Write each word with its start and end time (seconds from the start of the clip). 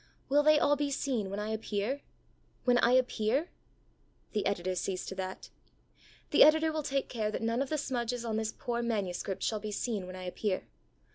Will 0.29 0.41
they 0.41 0.57
all 0.57 0.75
be 0.75 0.89
seen 0.89 1.29
when 1.29 1.37
I 1.39 1.49
appear, 1.49 2.01
when 2.63 2.79
I 2.79 2.93
appear? 2.93 3.49
The 4.31 4.47
Editor 4.47 4.73
sees 4.73 5.05
to 5.05 5.13
that. 5.13 5.51
The 6.31 6.41
Editor 6.41 6.71
will 6.71 6.81
take 6.81 7.07
care 7.07 7.29
that 7.29 7.43
none 7.43 7.61
of 7.61 7.69
the 7.69 7.77
smudges 7.77 8.25
on 8.25 8.37
this 8.37 8.51
poor 8.51 8.81
manuscript 8.81 9.43
shall 9.43 9.59
be 9.59 9.71
seen 9.71 10.07
when 10.07 10.15
I 10.15 10.23
appear. 10.23 10.63